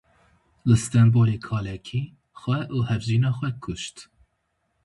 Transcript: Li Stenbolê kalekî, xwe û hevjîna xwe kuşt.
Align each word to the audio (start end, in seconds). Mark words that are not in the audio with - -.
Li 0.67 0.75
Stenbolê 0.83 1.37
kalekî, 1.47 2.01
xwe 2.41 2.59
û 2.75 2.77
hevjîna 2.89 3.31
xwe 3.37 3.49
kuşt. 3.63 3.95